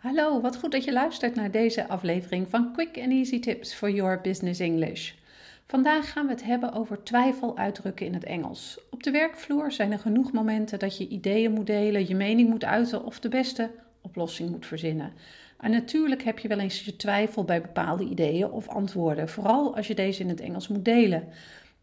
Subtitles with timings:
[0.00, 3.90] Hallo, wat goed dat je luistert naar deze aflevering van Quick and Easy Tips for
[3.90, 5.12] Your Business English.
[5.66, 8.78] Vandaag gaan we het hebben over twijfel uitdrukken in het Engels.
[8.90, 12.64] Op de werkvloer zijn er genoeg momenten dat je ideeën moet delen, je mening moet
[12.64, 15.12] uiten of de beste oplossing moet verzinnen.
[15.58, 19.86] En natuurlijk heb je wel eens je twijfel bij bepaalde ideeën of antwoorden, vooral als
[19.86, 21.28] je deze in het Engels moet delen.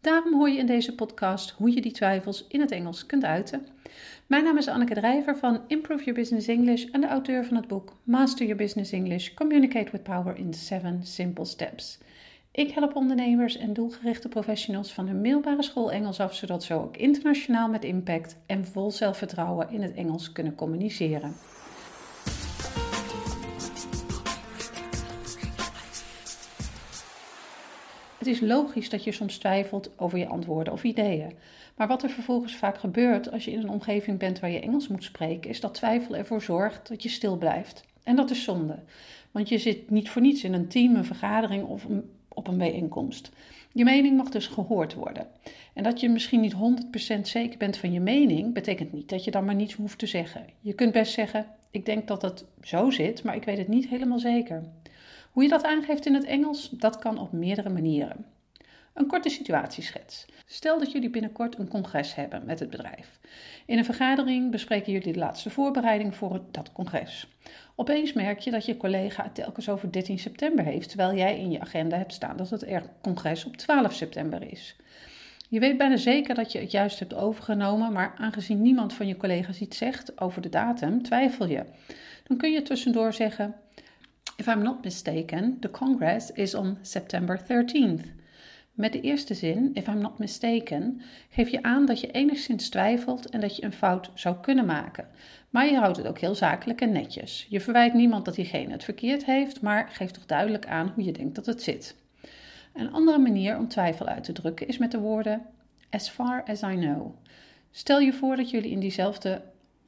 [0.00, 3.66] Daarom hoor je in deze podcast hoe je die twijfels in het Engels kunt uiten.
[4.26, 7.68] Mijn naam is Anneke Drijver van Improve Your Business English en de auteur van het
[7.68, 11.98] boek Master Your Business English: Communicate with Power in 7 Simple Steps.
[12.50, 16.96] Ik help ondernemers en doelgerichte professionals van hun middelbare school Engels af, zodat ze ook
[16.96, 21.34] internationaal met impact en vol zelfvertrouwen in het Engels kunnen communiceren.
[28.18, 31.32] Het is logisch dat je soms twijfelt over je antwoorden of ideeën.
[31.76, 34.88] Maar wat er vervolgens vaak gebeurt als je in een omgeving bent waar je Engels
[34.88, 37.84] moet spreken, is dat twijfel ervoor zorgt dat je stil blijft.
[38.02, 38.78] En dat is zonde.
[39.30, 41.86] Want je zit niet voor niets in een team, een vergadering of
[42.28, 43.30] op een bijeenkomst.
[43.72, 45.26] Je mening mag dus gehoord worden.
[45.74, 46.54] En dat je misschien niet
[47.16, 50.06] 100% zeker bent van je mening, betekent niet dat je dan maar niets hoeft te
[50.06, 50.46] zeggen.
[50.60, 53.88] Je kunt best zeggen: Ik denk dat het zo zit, maar ik weet het niet
[53.88, 54.62] helemaal zeker.
[55.32, 58.24] Hoe je dat aangeeft in het Engels, dat kan op meerdere manieren.
[58.94, 60.26] Een korte situatieschets.
[60.46, 63.18] Stel dat jullie binnenkort een congres hebben met het bedrijf.
[63.66, 67.28] In een vergadering bespreken jullie de laatste voorbereiding voor dat congres.
[67.74, 71.50] Opeens merk je dat je collega het telkens over 13 september heeft, terwijl jij in
[71.50, 74.76] je agenda hebt staan dat het er congres op 12 september is.
[75.48, 79.16] Je weet bijna zeker dat je het juist hebt overgenomen, maar aangezien niemand van je
[79.16, 81.64] collega's iets zegt over de datum, twijfel je.
[82.24, 83.54] Dan kun je tussendoor zeggen:
[84.38, 88.04] If I'm not mistaken, the Congress is on September 13th.
[88.72, 93.30] Met de eerste zin, if I'm not mistaken, geef je aan dat je enigszins twijfelt
[93.30, 95.08] en dat je een fout zou kunnen maken.
[95.50, 97.46] Maar je houdt het ook heel zakelijk en netjes.
[97.48, 101.12] Je verwijt niemand dat diegene het verkeerd heeft, maar geeft toch duidelijk aan hoe je
[101.12, 101.96] denkt dat het zit.
[102.74, 105.42] Een andere manier om twijfel uit te drukken is met de woorden
[105.90, 107.14] as far as I know.
[107.70, 109.42] Stel je voor dat jullie in diezelfde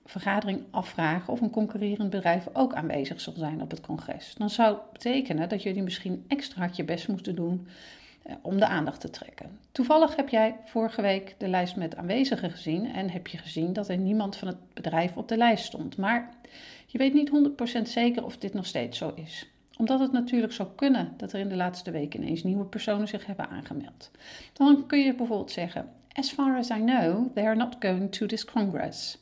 [0.04, 4.34] vergadering afvragen of een concurrerend bedrijf ook aanwezig zal zijn op het congres.
[4.34, 7.66] Dan zou het betekenen dat jullie misschien extra hard je best moeten doen
[8.22, 9.58] eh, om de aandacht te trekken.
[9.72, 13.88] Toevallig heb jij vorige week de lijst met aanwezigen gezien en heb je gezien dat
[13.88, 15.96] er niemand van het bedrijf op de lijst stond.
[15.96, 16.30] Maar
[16.86, 17.30] je weet niet
[17.78, 19.50] 100% zeker of dit nog steeds zo is
[19.80, 23.26] omdat het natuurlijk zou kunnen dat er in de laatste weken ineens nieuwe personen zich
[23.26, 24.10] hebben aangemeld.
[24.52, 28.26] Dan kun je bijvoorbeeld zeggen: As far as I know, they are not going to
[28.26, 29.18] this congress.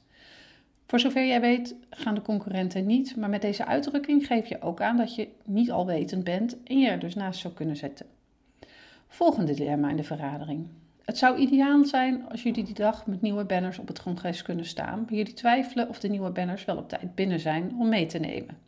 [0.88, 4.80] Voor zover jij weet gaan de concurrenten niet, maar met deze uitdrukking geef je ook
[4.80, 8.06] aan dat je niet alwetend bent en je er dus naast zou kunnen zetten.
[9.08, 10.66] Volgende dilemma in de vergadering.
[11.04, 14.64] Het zou ideaal zijn als jullie die dag met nieuwe banners op het congres kunnen
[14.64, 18.06] staan, maar jullie twijfelen of de nieuwe banners wel op tijd binnen zijn om mee
[18.06, 18.58] te nemen.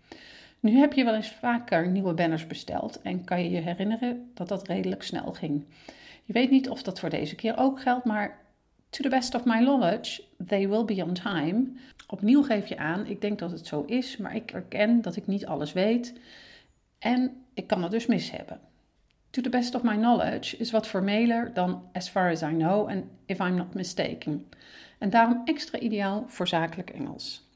[0.60, 4.48] Nu heb je wel eens vaker nieuwe banners besteld en kan je je herinneren dat
[4.48, 5.64] dat redelijk snel ging.
[6.24, 8.38] Je weet niet of dat voor deze keer ook geldt, maar
[8.90, 11.66] to the best of my knowledge, they will be on time.
[12.06, 15.26] Opnieuw geef je aan, ik denk dat het zo is, maar ik erken dat ik
[15.26, 16.14] niet alles weet
[16.98, 18.60] en ik kan het dus mis hebben.
[19.30, 22.88] To the best of my knowledge is wat formeler dan as far as I know
[22.88, 24.48] en if I'm not mistaken.
[24.98, 27.48] En daarom extra ideaal voor zakelijk Engels.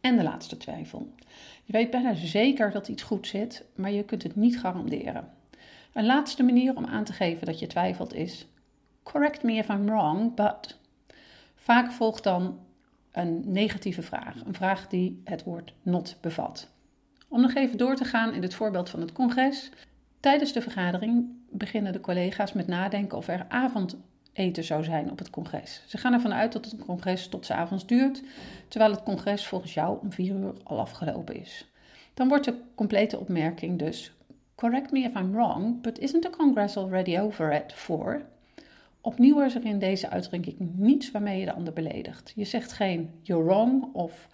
[0.00, 1.14] En de laatste twijfel.
[1.64, 5.30] Je weet bijna zeker dat iets goed zit, maar je kunt het niet garanderen.
[5.92, 8.46] Een laatste manier om aan te geven dat je twijfelt is:
[9.02, 10.80] correct me if I'm wrong, but.
[11.54, 12.58] Vaak volgt dan
[13.12, 16.68] een negatieve vraag, een vraag die het woord not bevat.
[17.28, 19.70] Om nog even door te gaan in het voorbeeld van het congres.
[20.20, 25.30] Tijdens de vergadering beginnen de collega's met nadenken of er avondeten zou zijn op het
[25.30, 25.82] congres.
[25.86, 28.22] Ze gaan ervan uit dat het congres tot avonds duurt,
[28.68, 31.70] terwijl het congres volgens jou om vier uur al afgelopen is.
[32.14, 34.12] Dan wordt de complete opmerking dus:
[34.54, 38.30] Correct me if I'm wrong, but isn't the congress already over at four?
[39.02, 42.32] Opnieuw is er in deze uitdrukking niets waarmee je de ander beledigt.
[42.34, 44.28] Je zegt geen you're wrong of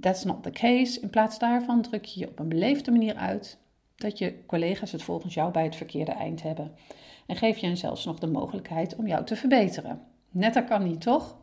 [0.00, 1.00] that's not the case.
[1.00, 3.58] In plaats daarvan druk je je op een beleefde manier uit
[3.96, 6.72] dat je collega's het volgens jou bij het verkeerde eind hebben.
[7.26, 10.02] En geef je hen zelfs nog de mogelijkheid om jou te verbeteren.
[10.30, 11.36] Netter kan niet, toch?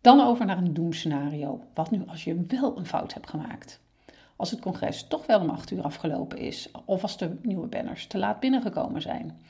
[0.00, 1.60] Dan over naar een doemscenario.
[1.74, 3.80] Wat nu als je wel een fout hebt gemaakt?
[4.36, 8.06] Als het congres toch wel om acht uur afgelopen is, of als de nieuwe banners
[8.06, 9.40] te laat binnengekomen zijn,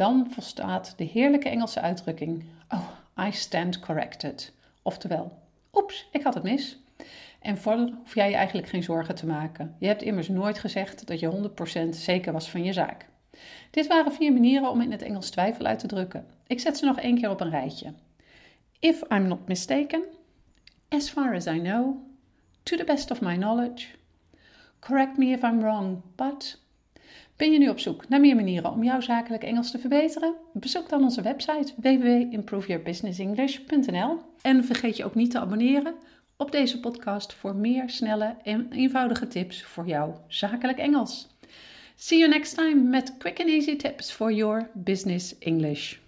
[0.00, 2.88] dan volstaat de heerlijke Engelse uitdrukking: Oh,
[3.26, 4.52] I stand corrected.
[4.82, 5.38] Oftewel,
[5.72, 6.78] oeps, ik had het mis.
[7.40, 9.76] En verder hoef jij je eigenlijk geen zorgen te maken.
[9.78, 11.50] Je hebt immers nooit gezegd dat je
[11.86, 13.08] 100% zeker was van je zaak.
[13.70, 16.26] Dit waren vier manieren om in het Engels twijfel uit te drukken.
[16.46, 17.92] Ik zet ze nog één keer op een rijtje.
[18.78, 20.02] If I'm not mistaken,
[20.88, 21.96] as far as I know,
[22.62, 23.86] to the best of my knowledge,
[24.80, 26.56] Correct me if I'm wrong, but.
[27.36, 30.34] Ben je nu op zoek naar meer manieren om jouw zakelijk Engels te verbeteren?
[30.52, 35.94] Bezoek dan onze website www.improveyourbusinessenglish.nl en vergeet je ook niet te abonneren
[36.36, 41.28] op deze podcast voor meer snelle en eenvoudige tips voor jouw zakelijk Engels.
[41.96, 45.99] See you next time met quick and easy tips for your business English.